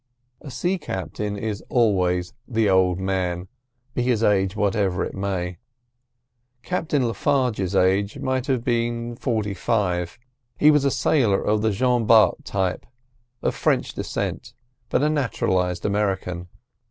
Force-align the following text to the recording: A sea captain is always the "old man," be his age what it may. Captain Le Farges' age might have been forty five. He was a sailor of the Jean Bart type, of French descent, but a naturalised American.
A 0.41 0.49
sea 0.49 0.79
captain 0.79 1.37
is 1.37 1.63
always 1.69 2.33
the 2.47 2.67
"old 2.67 2.99
man," 2.99 3.47
be 3.93 4.01
his 4.01 4.23
age 4.23 4.55
what 4.55 4.73
it 4.75 5.13
may. 5.13 5.59
Captain 6.63 7.05
Le 7.05 7.13
Farges' 7.13 7.75
age 7.75 8.17
might 8.17 8.47
have 8.47 8.63
been 8.63 9.15
forty 9.15 9.53
five. 9.53 10.17
He 10.57 10.71
was 10.71 10.85
a 10.85 10.89
sailor 10.89 11.43
of 11.43 11.61
the 11.61 11.69
Jean 11.69 12.07
Bart 12.07 12.43
type, 12.43 12.87
of 13.43 13.53
French 13.53 13.93
descent, 13.93 14.55
but 14.89 15.03
a 15.03 15.07
naturalised 15.09 15.85
American. 15.85 16.47